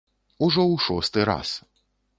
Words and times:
Ужо 0.45 0.63
ў 0.71 0.75
шосты 0.87 1.29
раз. 1.33 1.49